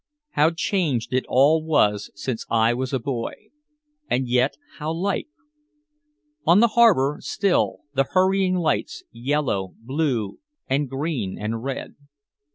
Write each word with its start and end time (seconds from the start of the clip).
How 0.31 0.49
changed 0.49 1.13
it 1.13 1.25
all 1.27 1.63
was 1.63 2.09
since 2.15 2.47
I 2.49 2.73
was 2.73 2.91
a 2.91 2.97
boy. 2.97 3.33
And 4.09 4.27
yet 4.27 4.57
how 4.79 4.91
like. 4.91 5.27
On 6.43 6.59
the 6.59 6.69
harbor 6.69 7.17
still 7.19 7.81
the 7.93 8.05
hurrying 8.09 8.55
lights, 8.55 9.03
yellow, 9.11 9.75
blue 9.77 10.39
and 10.67 10.89
green 10.89 11.37
and 11.39 11.63
red. 11.63 11.93